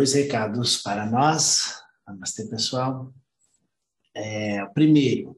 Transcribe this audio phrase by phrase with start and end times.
[0.00, 1.74] Dois recados para nós.
[2.06, 3.12] Namastê, pessoal.
[4.14, 5.36] É, primeiro,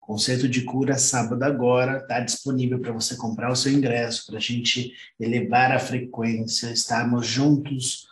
[0.00, 4.40] Conceito de Cura, sábado agora, está disponível para você comprar o seu ingresso, para a
[4.40, 8.08] gente elevar a frequência, estarmos juntos,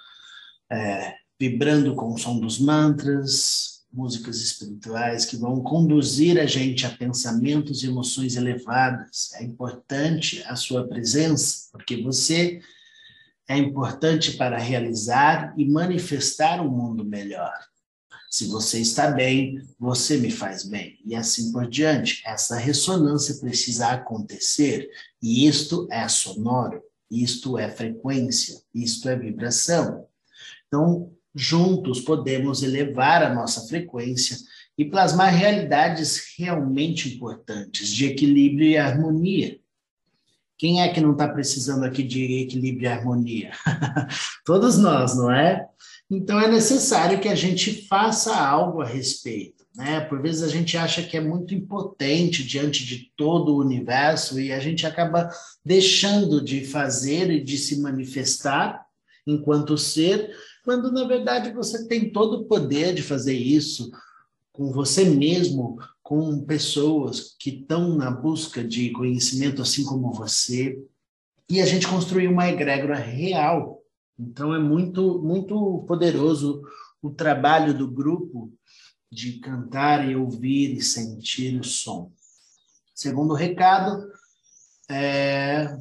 [0.71, 6.91] é, vibrando com o som dos mantras, músicas espirituais que vão conduzir a gente a
[6.91, 9.33] pensamentos e emoções elevadas.
[9.35, 12.61] É importante a sua presença, porque você
[13.49, 17.55] é importante para realizar e manifestar um mundo melhor.
[18.31, 22.23] Se você está bem, você me faz bem, e assim por diante.
[22.27, 24.91] Essa ressonância precisa acontecer,
[25.23, 30.07] e isto é sonoro, isto é frequência, isto é vibração.
[30.67, 34.37] Então, juntos podemos elevar a nossa frequência
[34.77, 39.59] e plasmar realidades realmente importantes de equilíbrio e harmonia.
[40.59, 43.51] Quem é que não está precisando aqui de equilíbrio e harmonia?
[44.45, 45.67] Todos nós, não é?
[46.11, 49.67] Então é necessário que a gente faça algo a respeito.
[49.77, 50.01] Né?
[50.01, 54.51] Por vezes a gente acha que é muito impotente diante de todo o universo e
[54.51, 55.29] a gente acaba
[55.65, 58.87] deixando de fazer e de se manifestar
[59.27, 63.91] enquanto ser, quando na verdade você tem todo o poder de fazer isso
[64.53, 65.77] com você mesmo,
[66.07, 70.81] com pessoas que estão na busca de conhecimento assim como você,
[71.51, 73.83] e a gente construir uma egrégora real.
[74.17, 76.63] Então é muito muito poderoso
[77.03, 78.53] o trabalho do grupo
[79.11, 82.13] de cantar e ouvir e sentir o som.
[82.95, 84.09] Segundo recado,
[84.89, 85.77] é...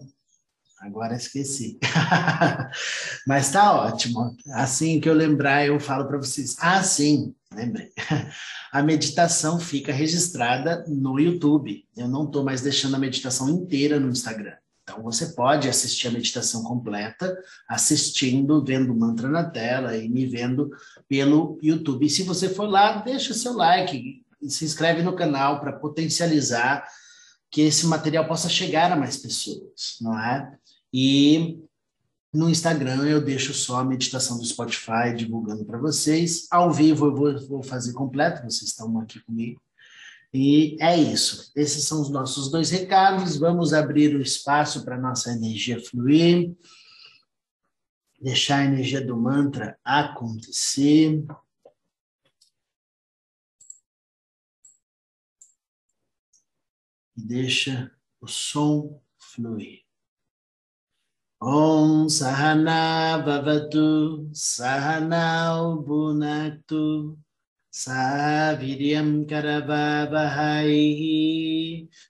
[0.85, 1.79] agora esqueci.
[3.27, 4.35] Mas tá ótimo.
[4.53, 6.55] Assim que eu lembrar, eu falo para vocês.
[6.59, 7.91] Ah, sim, lembrei.
[8.71, 11.85] A meditação fica registrada no YouTube.
[11.97, 14.53] Eu não estou mais deixando a meditação inteira no Instagram.
[14.83, 17.35] Então você pode assistir a meditação completa,
[17.69, 20.69] assistindo, vendo o mantra na tela e me vendo
[21.07, 22.05] pelo YouTube.
[22.05, 26.85] E se você for lá, deixa seu like, se inscreve no canal para potencializar
[27.49, 30.51] que esse material possa chegar a mais pessoas, não é?
[30.97, 31.61] E
[32.33, 36.47] no Instagram eu deixo só a meditação do Spotify divulgando para vocês.
[36.49, 39.61] Ao vivo eu vou, vou fazer completo, vocês estão aqui comigo.
[40.33, 41.51] E é isso.
[41.53, 43.35] Esses são os nossos dois recados.
[43.35, 46.55] Vamos abrir o espaço para nossa energia fluir.
[48.21, 51.25] Deixar a energia do mantra acontecer.
[57.17, 57.91] E deixa
[58.21, 59.84] o som fluir.
[61.45, 67.13] Om Sahana Bhavatu Sahana Bunaktu
[67.71, 70.73] Saviryam Karavavahai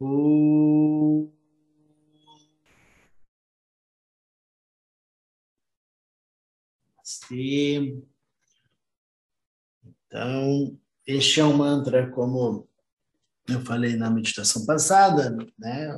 [0.00, 1.33] Om
[10.06, 12.68] Então, este é um mantra, como
[13.48, 15.88] eu falei na meditação passada, né?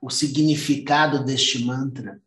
[0.00, 2.20] O significado deste mantra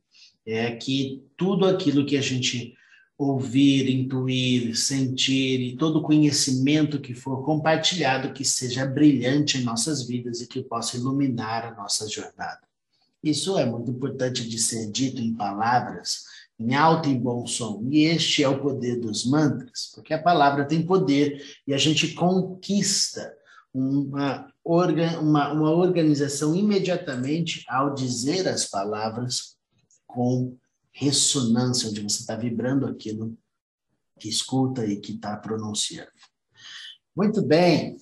[0.46, 2.76] é que tudo aquilo que a gente
[3.18, 10.42] ouvir, intuir, sentir e todo conhecimento que for compartilhado que seja brilhante em nossas vidas
[10.42, 12.62] e que possa iluminar a nossa jornada.
[13.24, 16.26] Isso é muito importante de ser dito em palavras,
[16.60, 17.88] em alto e bom som.
[17.90, 22.14] E este é o poder dos mantras, porque a palavra tem poder e a gente
[22.14, 23.34] conquista
[23.74, 29.58] uma, orga, uma, uma organização imediatamente ao dizer as palavras
[30.06, 30.56] com
[30.92, 33.36] ressonância, onde você está vibrando aquilo
[34.20, 36.12] que escuta e que está pronunciando.
[37.16, 37.98] Muito bem,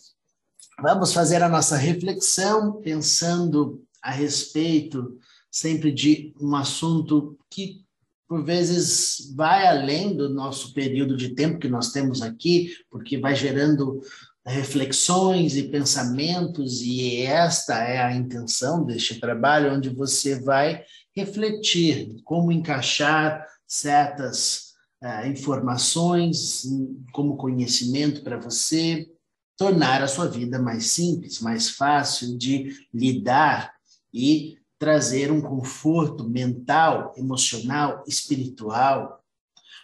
[0.82, 5.18] vamos fazer a nossa reflexão pensando a respeito
[5.50, 7.86] sempre de um assunto que
[8.32, 13.36] por vezes vai além do nosso período de tempo que nós temos aqui, porque vai
[13.36, 14.00] gerando
[14.46, 20.82] reflexões e pensamentos, e esta é a intenção deste trabalho, onde você vai
[21.14, 26.64] refletir como encaixar certas uh, informações
[27.12, 29.10] como conhecimento para você,
[29.58, 33.74] tornar a sua vida mais simples, mais fácil de lidar
[34.14, 39.24] e trazer um conforto mental, emocional, espiritual,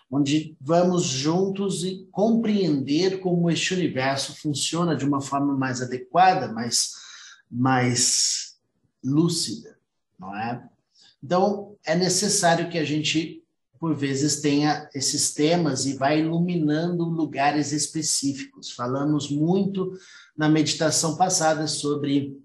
[0.10, 6.94] onde vamos juntos e compreender como este universo funciona de uma forma mais adequada, mais,
[7.48, 8.58] mais
[9.04, 9.78] lúcida,
[10.18, 10.68] não é?
[11.24, 13.44] Então, é necessário que a gente
[13.80, 18.72] por vezes, tenha esses temas e vai iluminando lugares específicos.
[18.72, 19.94] Falamos muito
[20.36, 22.36] na meditação passada sobre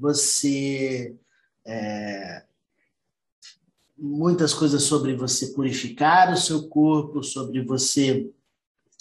[0.00, 1.14] você.
[1.66, 2.44] É,
[3.96, 8.30] muitas coisas sobre você purificar o seu corpo, sobre você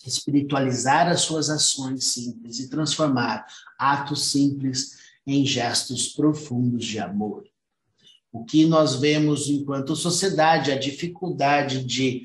[0.06, 3.45] espiritualizar as suas ações simples e transformar
[3.77, 7.44] atos simples em gestos profundos de amor.
[8.31, 12.24] O que nós vemos enquanto sociedade, a dificuldade de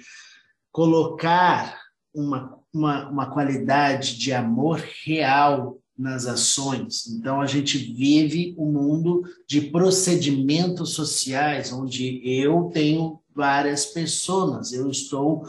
[0.71, 1.81] colocar
[2.15, 7.07] uma, uma, uma qualidade de amor real nas ações.
[7.07, 14.91] Então, a gente vive um mundo de procedimentos sociais, onde eu tenho várias pessoas, eu
[14.91, 15.47] estou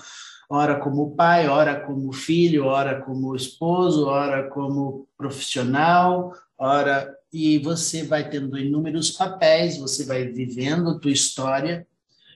[0.49, 8.03] ora como pai, ora como filho, ora como esposo, ora como profissional, ora e você
[8.03, 11.87] vai tendo inúmeros papéis, você vai vivendo a tua história,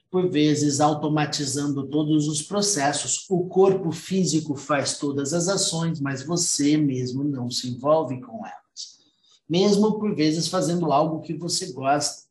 [0.09, 3.25] por vezes automatizando todos os processos.
[3.29, 8.97] O corpo físico faz todas as ações, mas você mesmo não se envolve com elas.
[9.49, 12.27] Mesmo por vezes fazendo algo que você gosta.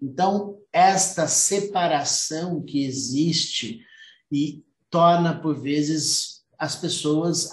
[0.00, 3.80] Então, esta separação que existe
[4.30, 7.50] e torna, por vezes, as pessoas,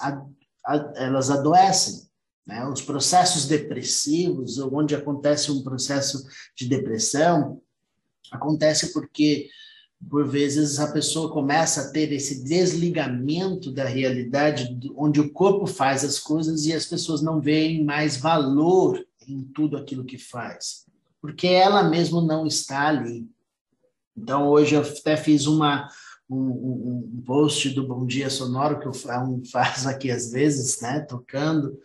[0.96, 2.10] elas adoecem.
[2.46, 2.66] Né?
[2.68, 6.26] Os processos depressivos, onde acontece um processo
[6.56, 7.62] de depressão,
[8.32, 9.50] acontece porque,
[10.10, 16.04] por vezes, a pessoa começa a ter esse desligamento da realidade, onde o corpo faz
[16.04, 20.86] as coisas e as pessoas não veem mais valor em tudo aquilo que faz,
[21.22, 23.28] porque ela mesmo não está ali.
[24.18, 25.88] Então, hoje eu até fiz uma,
[26.30, 28.94] um, um, post do Bom Dia Sonoro que eu
[29.52, 31.78] faço aqui às vezes, né, tocando,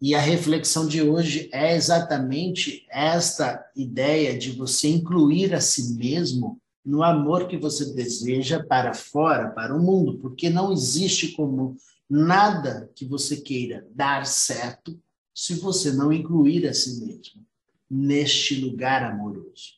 [0.00, 6.60] e a reflexão de hoje é exatamente esta ideia de você incluir a si mesmo
[6.84, 11.76] no amor que você deseja para fora, para o mundo, porque não existe como
[12.08, 14.98] nada que você queira dar certo
[15.34, 17.44] se você não incluir a si mesmo
[17.90, 19.76] neste lugar amoroso.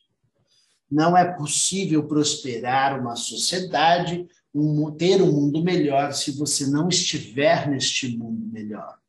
[0.91, 7.69] Não é possível prosperar uma sociedade, um, ter um mundo melhor se você não estiver
[7.69, 8.99] neste mundo melhor.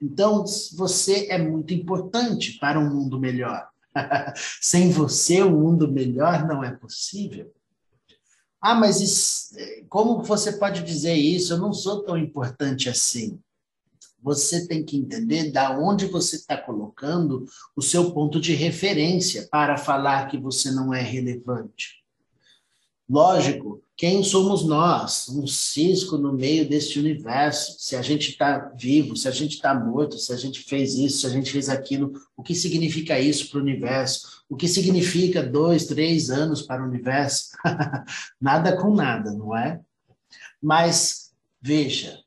[0.00, 0.44] Então,
[0.76, 3.68] você é muito importante para um mundo melhor.
[4.60, 7.52] Sem você, o um mundo melhor não é possível.
[8.60, 9.54] Ah, mas isso,
[9.88, 11.52] como você pode dizer isso?
[11.52, 13.40] Eu não sou tão importante assim
[14.22, 19.78] você tem que entender da onde você está colocando o seu ponto de referência para
[19.78, 22.00] falar que você não é relevante.
[23.08, 25.28] Lógico, quem somos nós?
[25.28, 27.76] Um cisco no meio deste universo.
[27.78, 31.18] Se a gente está vivo, se a gente está morto, se a gente fez isso,
[31.20, 34.42] se a gente fez aquilo, o que significa isso para o universo?
[34.48, 37.50] O que significa dois, três anos para o universo?
[38.40, 39.78] nada com nada, não é?
[40.62, 42.20] Mas, veja,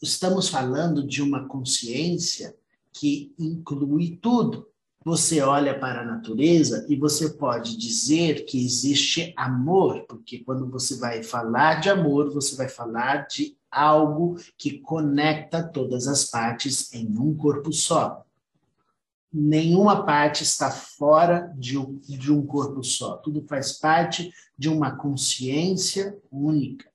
[0.00, 2.54] estamos falando de uma consciência
[2.92, 4.68] que inclui tudo.
[5.06, 10.96] Você olha para a natureza e você pode dizer que existe amor, porque quando você
[10.96, 17.06] vai falar de amor, você vai falar de algo que conecta todas as partes em
[17.16, 18.26] um corpo só.
[19.32, 23.16] Nenhuma parte está fora de um, de um corpo só.
[23.18, 26.90] Tudo faz parte de uma consciência única.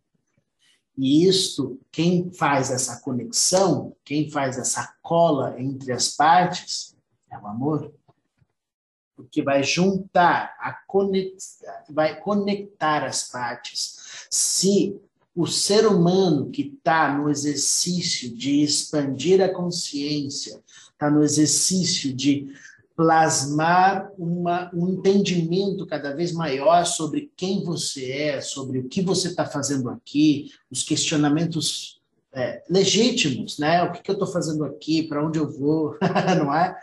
[0.97, 6.91] E isto, quem faz essa conexão, quem faz essa cola entre as partes,
[7.31, 7.93] é o amor.
[9.21, 10.77] Porque vai juntar, a
[11.89, 14.27] vai conectar as partes.
[14.29, 14.99] Se
[15.35, 20.61] o ser humano que está no exercício de expandir a consciência,
[20.91, 22.47] está no exercício de
[22.95, 29.29] plasmar uma, um entendimento cada vez maior sobre quem você é, sobre o que você
[29.29, 32.01] está fazendo aqui, os questionamentos
[32.33, 33.83] é, legítimos, né?
[33.83, 35.97] O que, que eu estou fazendo aqui, para onde eu vou,
[36.37, 36.75] não é?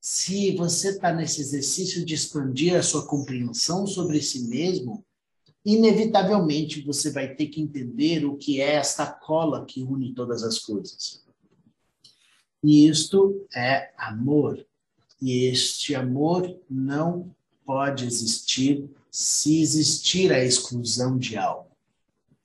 [0.00, 5.04] Se você está nesse exercício de expandir a sua compreensão sobre si mesmo,
[5.62, 10.58] inevitavelmente você vai ter que entender o que é esta cola que une todas as
[10.58, 11.22] coisas.
[12.64, 14.66] E isto é amor.
[15.20, 17.34] E este amor não
[17.66, 21.70] pode existir se existir a exclusão de algo.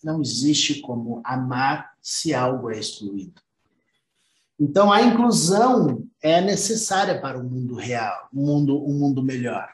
[0.03, 3.41] Não existe como amar se algo é excluído.
[4.59, 9.67] Então, a inclusão é necessária para o mundo real, um mundo, um mundo melhor.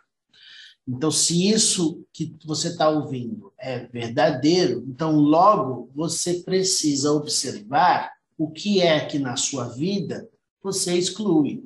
[0.87, 8.49] Então, se isso que você está ouvindo é verdadeiro, então logo você precisa observar o
[8.49, 10.27] que é que na sua vida
[10.61, 11.63] você exclui.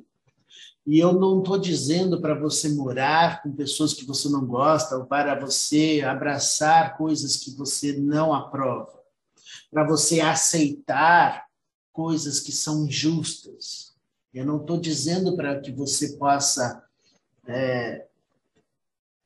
[0.86, 5.06] E eu não estou dizendo para você morar com pessoas que você não gosta ou
[5.06, 8.92] para você abraçar coisas que você não aprova,
[9.70, 11.45] para você aceitar
[11.96, 13.94] coisas que são justas.
[14.32, 16.84] Eu não estou dizendo para que você possa
[17.48, 18.04] é,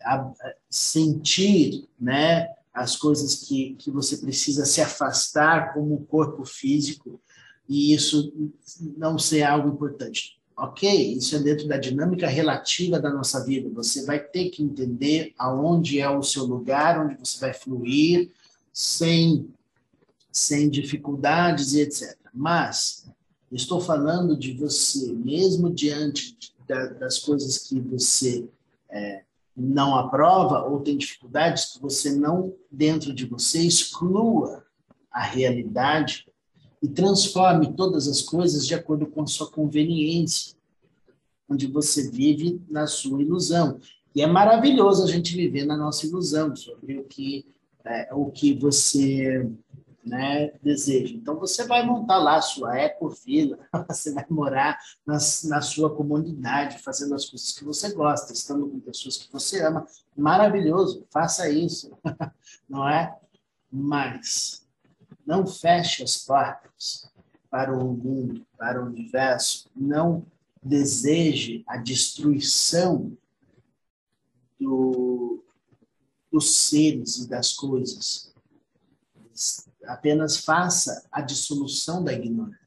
[0.00, 0.33] a,
[0.71, 7.21] sentir né, as coisas que, que você precisa se afastar como o corpo físico
[7.69, 8.33] e isso
[8.97, 10.39] não ser algo importante.
[10.57, 13.69] Ok, isso é dentro da dinâmica relativa da nossa vida.
[13.71, 18.31] Você vai ter que entender aonde é o seu lugar, onde você vai fluir
[18.73, 19.49] sem,
[20.31, 22.20] sem dificuldades e etc.
[22.32, 23.06] Mas
[23.50, 28.49] estou falando de você, mesmo diante da, das coisas que você
[28.88, 29.22] é,
[29.56, 34.64] não aprova ou tem dificuldades, que você não, dentro de você, exclua
[35.10, 36.26] a realidade
[36.82, 40.54] e transforme todas as coisas de acordo com a sua conveniência,
[41.49, 43.78] onde você vive na sua ilusão.
[44.14, 47.46] E é maravilhoso a gente viver na nossa ilusão sobre o que,
[47.84, 49.50] é, o que você
[50.11, 51.14] né, deseja.
[51.14, 54.76] Então, você vai montar lá a sua ecofila, você vai morar
[55.07, 55.14] na,
[55.45, 59.87] na sua comunidade, fazendo as coisas que você gosta, estando com pessoas que você ama.
[60.17, 61.97] Maravilhoso, faça isso,
[62.69, 63.17] não é?
[63.71, 64.67] Mas
[65.25, 67.09] não feche as portas
[67.49, 70.26] para o mundo, para o universo, não
[70.61, 73.17] deseje a destruição
[74.59, 75.45] do,
[76.33, 78.35] dos seres e das coisas.
[79.84, 82.58] Apenas faça a dissolução da ignorância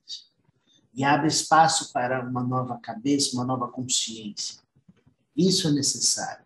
[0.94, 4.62] e abra espaço para uma nova cabeça, uma nova consciência.
[5.36, 6.46] Isso é necessário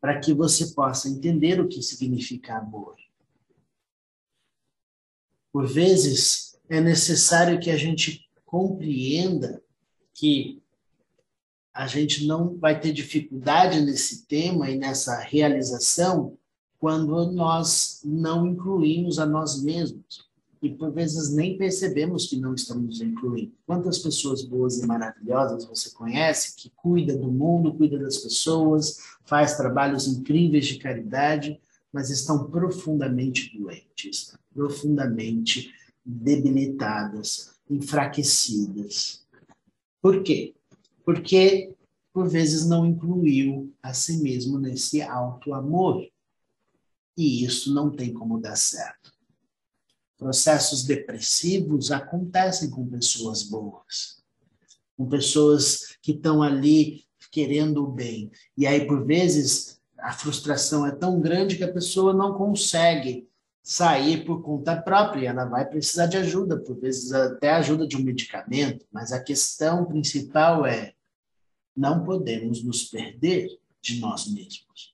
[0.00, 2.94] para que você possa entender o que significa amor
[5.54, 9.62] por vezes, é necessário que a gente compreenda
[10.12, 10.60] que
[11.72, 16.36] a gente não vai ter dificuldade nesse tema e nessa realização
[16.84, 20.28] quando nós não incluímos a nós mesmos.
[20.60, 23.54] E por vezes nem percebemos que não estamos incluindo.
[23.66, 29.56] Quantas pessoas boas e maravilhosas você conhece que cuida do mundo, cuida das pessoas, faz
[29.56, 31.58] trabalhos incríveis de caridade,
[31.90, 35.72] mas estão profundamente doentes, profundamente
[36.04, 39.24] debilitadas, enfraquecidas.
[40.02, 40.54] Por quê?
[41.02, 41.74] Porque,
[42.12, 46.06] por vezes, não incluiu a si mesmo nesse alto amor.
[47.16, 49.12] E isso não tem como dar certo.
[50.16, 54.22] Processos depressivos acontecem com pessoas boas,
[54.96, 58.30] com pessoas que estão ali querendo o bem.
[58.56, 63.28] E aí, por vezes, a frustração é tão grande que a pessoa não consegue
[63.60, 68.04] sair por conta própria, ela vai precisar de ajuda, por vezes até ajuda de um
[68.04, 70.92] medicamento, mas a questão principal é
[71.74, 73.48] não podemos nos perder
[73.80, 74.93] de nós mesmos.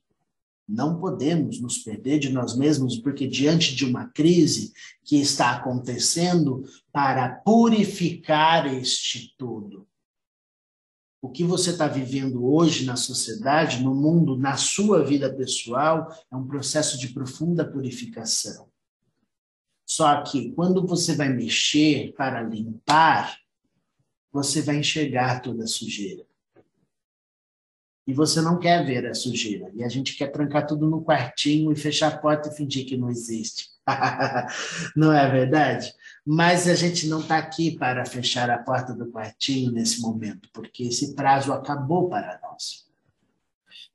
[0.70, 4.72] Não podemos nos perder de nós mesmos, porque diante de uma crise
[5.04, 6.62] que está acontecendo
[6.92, 9.84] para purificar este todo,
[11.20, 16.36] o que você está vivendo hoje na sociedade, no mundo, na sua vida pessoal, é
[16.36, 18.68] um processo de profunda purificação.
[19.84, 23.36] Só que quando você vai mexer para limpar,
[24.32, 26.29] você vai enxergar toda a sujeira.
[28.10, 29.70] E você não quer ver a sujeira.
[29.72, 32.96] E a gente quer trancar tudo no quartinho e fechar a porta e fingir que
[32.96, 33.68] não existe.
[34.96, 35.94] não é verdade?
[36.26, 40.82] Mas a gente não está aqui para fechar a porta do quartinho nesse momento, porque
[40.82, 42.84] esse prazo acabou para nós.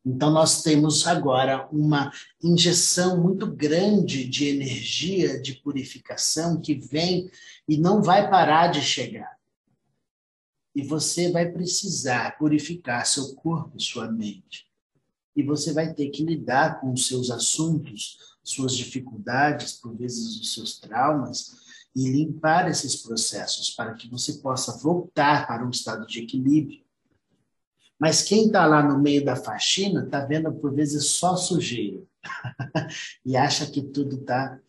[0.06, 2.10] Então, nós temos agora uma
[2.42, 7.30] injeção muito grande de energia de purificação que vem
[7.68, 9.35] e não vai parar de chegar.
[10.76, 14.68] E você vai precisar purificar seu corpo, sua mente.
[15.36, 20.54] E você vai ter que lidar com os seus assuntos, suas dificuldades, por vezes os
[20.54, 21.56] seus traumas,
[21.96, 26.84] e limpar esses processos para que você possa voltar para um estado de equilíbrio.
[27.98, 32.04] Mas quem está lá no meio da faxina está vendo por vezes só sujeira
[33.26, 34.60] e acha que tudo está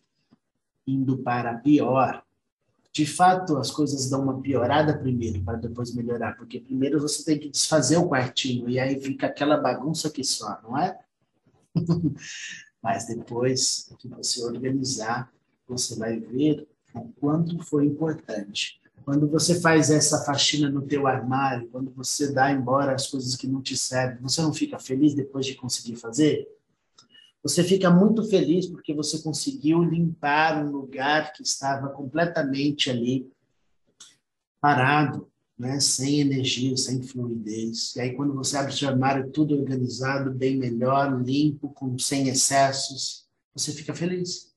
[0.85, 2.23] indo para pior.
[2.97, 7.37] De fato, as coisas dão uma piorada primeiro para depois melhorar, porque primeiro você tem
[7.37, 10.97] que desfazer o quartinho e aí fica aquela bagunça que só, não é?
[12.81, 15.31] Mas depois que você organizar,
[15.67, 18.81] você vai ver o quanto foi importante.
[19.05, 23.45] Quando você faz essa faxina no teu armário, quando você dá embora as coisas que
[23.45, 26.47] não te servem, você não fica feliz depois de conseguir fazer?
[27.47, 33.31] Você fica muito feliz porque você conseguiu limpar um lugar que estava completamente ali
[34.59, 35.79] parado, né?
[35.79, 37.95] sem energia, sem fluidez.
[37.95, 42.27] E aí, quando você abre o seu armário, tudo organizado, bem melhor, limpo, com, sem
[42.27, 43.25] excessos,
[43.55, 44.53] você fica feliz.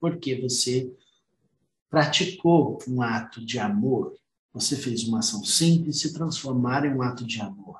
[0.00, 0.92] Porque você
[1.88, 4.12] praticou um ato de amor,
[4.52, 7.78] você fez uma ação simples se transformar em um ato de amor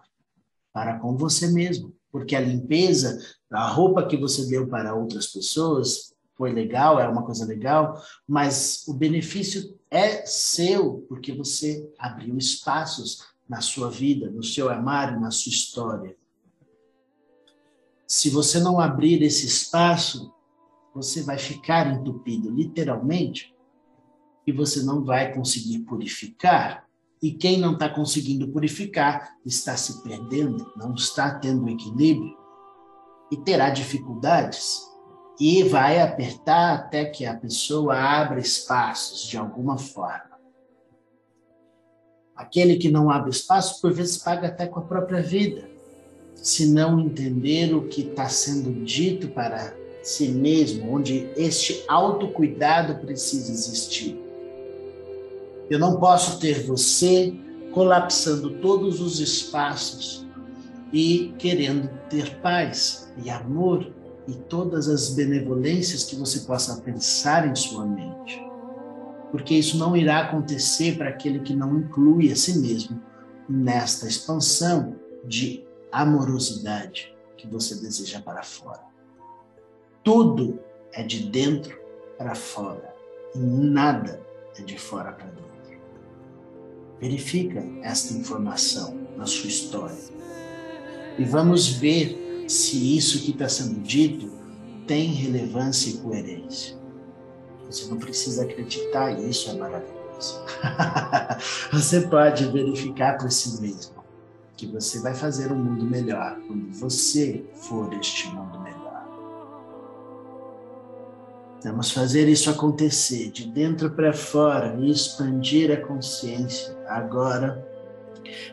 [0.72, 1.95] para com você mesmo.
[2.10, 3.18] Porque a limpeza,
[3.50, 8.84] a roupa que você deu para outras pessoas, foi legal, é uma coisa legal, mas
[8.86, 15.30] o benefício é seu, porque você abriu espaços na sua vida, no seu armário, na
[15.30, 16.16] sua história.
[18.06, 20.32] Se você não abrir esse espaço,
[20.94, 23.54] você vai ficar entupido, literalmente,
[24.46, 26.85] e você não vai conseguir purificar.
[27.22, 32.36] E quem não está conseguindo purificar está se perdendo, não está tendo equilíbrio
[33.32, 34.86] e terá dificuldades
[35.38, 40.36] e vai apertar até que a pessoa abra espaços de alguma forma.
[42.34, 45.68] Aquele que não abre espaço, por vezes, paga até com a própria vida,
[46.34, 53.50] se não entender o que está sendo dito para si mesmo, onde este autocuidado precisa
[53.50, 54.25] existir.
[55.68, 57.34] Eu não posso ter você
[57.72, 60.26] colapsando todos os espaços
[60.92, 63.92] e querendo ter paz e amor
[64.28, 68.40] e todas as benevolências que você possa pensar em sua mente.
[69.30, 73.02] Porque isso não irá acontecer para aquele que não inclui a si mesmo
[73.48, 78.84] nesta expansão de amorosidade que você deseja para fora.
[80.02, 80.58] Tudo
[80.92, 81.78] é de dentro
[82.16, 82.94] para fora
[83.34, 84.24] e nada
[84.56, 85.45] é de fora para dentro.
[87.00, 90.16] Verifica esta informação na sua história
[91.18, 94.30] e vamos ver se isso que está sendo dito
[94.86, 96.76] tem relevância e coerência.
[97.66, 100.44] Você não precisa acreditar, isso é maravilhoso.
[101.72, 103.96] você pode verificar por si mesmo
[104.56, 108.65] que você vai fazer um mundo melhor quando você for este mundo melhor.
[111.64, 117.66] Vamos fazer isso acontecer de dentro para fora e expandir a consciência agora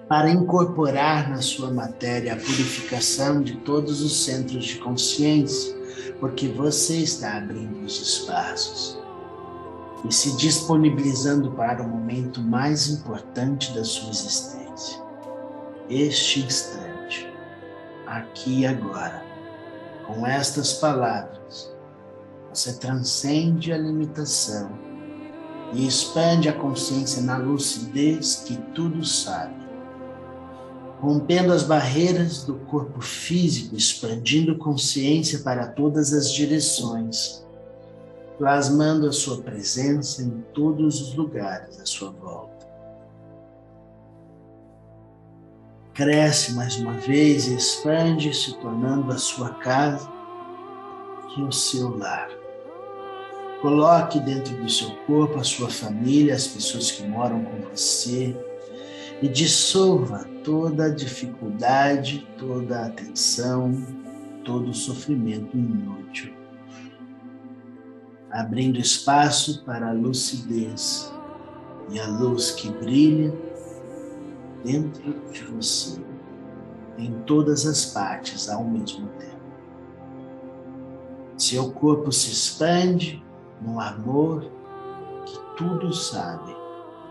[0.08, 5.76] para incorporar na sua matéria a purificação de todos os centros de consciência,
[6.20, 8.98] porque você está abrindo os espaços
[10.08, 15.02] e se disponibilizando para o momento mais importante da sua existência.
[15.89, 17.32] Este instante,
[18.06, 19.24] aqui e agora,
[20.06, 21.74] com estas palavras,
[22.54, 24.72] você transcende a limitação
[25.74, 29.63] e expande a consciência na lucidez que tudo sabe
[31.04, 37.46] rompendo as barreiras do corpo físico, expandindo consciência para todas as direções,
[38.38, 42.66] plasmando a sua presença em todos os lugares à sua volta.
[45.94, 50.10] Cresce mais uma vez e expande, se tornando a sua casa
[51.38, 52.30] e o seu lar.
[53.63, 58.36] Coloque dentro do seu corpo a sua família, as pessoas que moram com você,
[59.21, 63.73] e dissolva toda a dificuldade, toda a atenção,
[64.43, 66.34] todo o sofrimento inútil,
[68.30, 71.10] abrindo espaço para a lucidez
[71.89, 73.34] e a luz que brilha
[74.65, 76.02] dentro de você,
[76.97, 79.32] em todas as partes ao mesmo tempo.
[81.38, 83.23] Seu corpo se expande
[83.65, 84.43] no amor
[85.26, 86.56] que tudo sabe,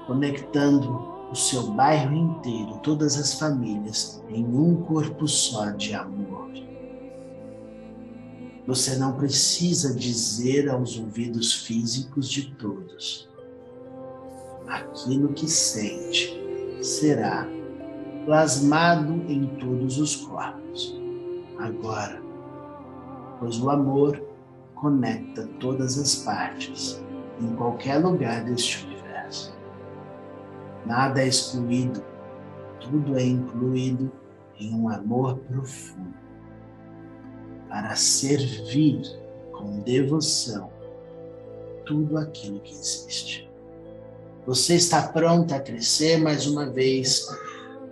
[0.07, 6.51] conectando o seu bairro inteiro, todas as famílias, em um corpo só de amor.
[8.67, 13.29] Você não precisa dizer aos ouvidos físicos de todos.
[14.69, 16.33] Aquilo que sente
[16.81, 17.49] será
[18.25, 20.95] plasmado em todos os corpos.
[21.59, 22.23] Agora,
[23.41, 24.22] pois o amor
[24.83, 27.01] conecta todas as partes,
[27.41, 28.85] em qualquer lugar deste
[30.85, 32.05] Nada é excluído,
[32.81, 34.11] tudo é incluído
[34.59, 36.13] em um amor profundo.
[37.69, 39.01] Para servir
[39.53, 40.71] com devoção
[41.87, 43.49] tudo aquilo que existe.
[44.45, 47.29] Você está pronta a crescer mais uma vez,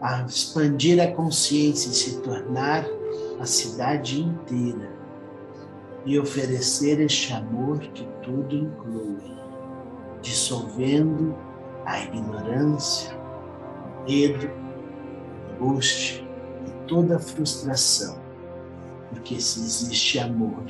[0.00, 2.85] a expandir a consciência e se tornar
[3.38, 4.99] a cidade inteira
[6.04, 9.36] e oferecer este amor que tudo inclui,
[10.22, 11.36] dissolvendo
[11.84, 16.22] a ignorância, o medo, a angústia
[16.66, 18.18] e toda a frustração.
[19.10, 20.64] Porque se existe amor,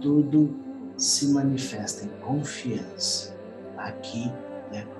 [0.00, 0.54] tudo
[0.96, 3.34] se manifesta em confiança,
[3.76, 4.30] aqui
[4.72, 4.97] e agora.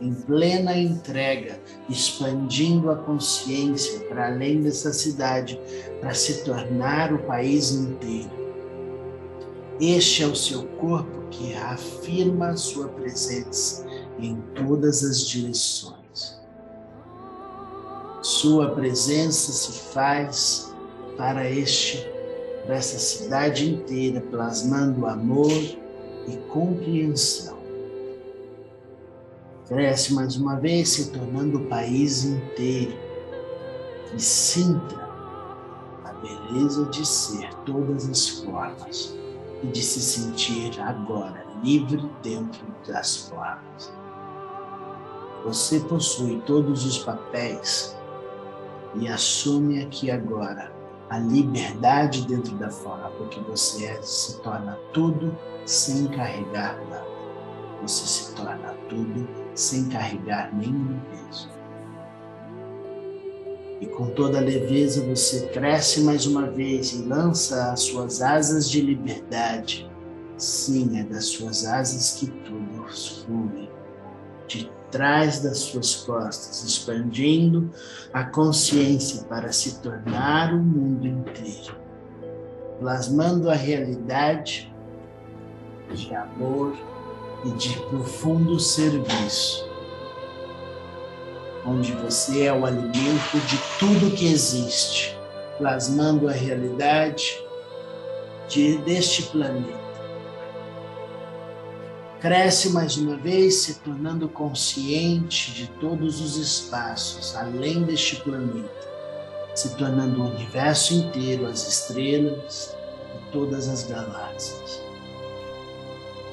[0.00, 5.60] Em plena entrega, expandindo a consciência para além dessa cidade,
[6.00, 8.30] para se tornar o país inteiro.
[9.80, 13.86] Este é o seu corpo que afirma a sua presença
[14.18, 16.40] em todas as direções.
[18.20, 20.72] Sua presença se faz
[21.16, 22.12] para este
[22.64, 25.50] para essa cidade inteira, plasmando amor
[26.28, 27.61] e compreensão.
[29.68, 32.98] Cresce mais uma vez, se tornando o país inteiro
[34.10, 35.08] que sinta
[36.04, 39.16] a beleza de ser todas as formas
[39.62, 43.92] e de se sentir agora livre dentro das formas.
[45.44, 47.96] Você possui todos os papéis
[48.96, 50.72] e assume aqui agora
[51.08, 57.11] a liberdade dentro da forma, porque você se torna tudo sem carregar nada.
[57.82, 61.50] Você se torna tudo sem carregar nenhum peso.
[63.80, 68.80] E com toda leveza você cresce mais uma vez e lança as suas asas de
[68.80, 69.90] liberdade.
[70.38, 73.68] Sim, é das suas asas que tudo flui.
[74.46, 77.70] De trás das suas costas, expandindo
[78.12, 81.74] a consciência para se tornar o mundo inteiro,
[82.78, 84.72] plasmando a realidade
[85.92, 86.76] de amor
[87.44, 89.68] e de profundo serviço,
[91.66, 95.18] onde você é o alimento de tudo que existe,
[95.58, 97.42] plasmando a realidade
[98.48, 99.82] de, deste planeta
[102.22, 108.88] cresce mais uma vez, se tornando consciente de todos os espaços além deste planeta,
[109.56, 112.76] se tornando o universo inteiro, as estrelas
[113.16, 114.91] e todas as galáxias.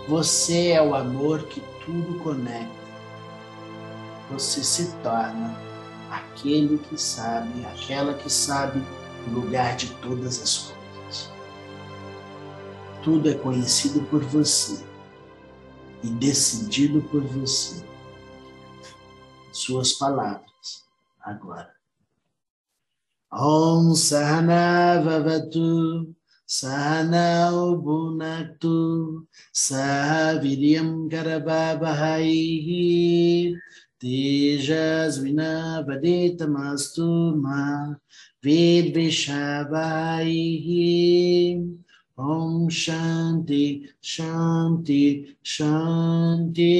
[0.09, 2.73] Você é o amor que tudo conecta.
[4.31, 5.55] Você se torna
[6.09, 8.83] aquele que sabe, aquela que sabe
[9.27, 11.31] o lugar de todas as coisas.
[13.03, 14.83] Tudo é conhecido por você
[16.03, 17.85] e decidido por você.
[19.51, 20.87] Suas palavras
[21.21, 21.71] agora.
[23.31, 25.03] Om Sahana
[26.49, 32.35] Vavatu Sahana Ubunatu Sahaviryam Karababahai
[34.01, 37.93] Tejasvina Vadetamastu Ma
[38.43, 40.25] Vedvishabhai
[42.17, 46.75] Om Shanti, Shanti, Shanti.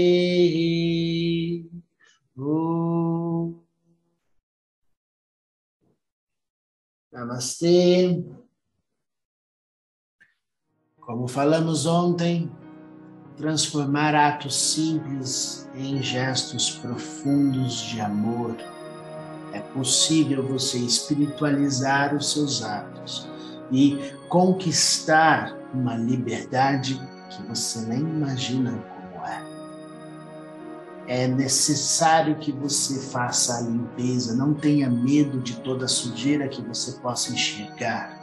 [2.38, 3.60] Om.
[11.10, 12.52] Como falamos ontem,
[13.36, 18.56] transformar atos simples em gestos profundos de amor.
[19.52, 23.28] É possível você espiritualizar os seus atos
[23.72, 29.43] e conquistar uma liberdade que você nem imagina como é.
[31.08, 36.62] É necessário que você faça a limpeza, não tenha medo de toda a sujeira que
[36.62, 38.15] você possa enxergar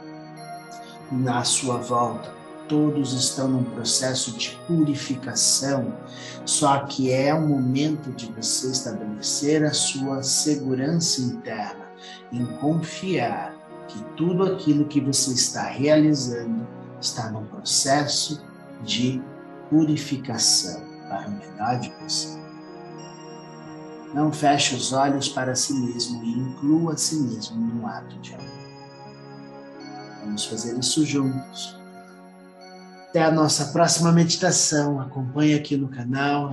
[1.11, 2.36] na sua volta.
[2.67, 5.93] Todos estão num processo de purificação,
[6.45, 11.87] só que é o momento de você estabelecer a sua segurança interna,
[12.31, 13.55] em confiar
[13.87, 16.67] que tudo aquilo que você está realizando
[16.99, 18.43] está num processo
[18.83, 19.21] de
[19.69, 22.37] purificação para o melhor de você.
[24.13, 28.33] Não feche os olhos para si mesmo e inclua a si mesmo num ato de
[28.33, 28.47] amor.
[30.21, 31.77] Vamos fazer isso juntos.
[33.09, 34.99] Até a nossa próxima meditação.
[34.99, 36.45] Acompanhe aqui no canal.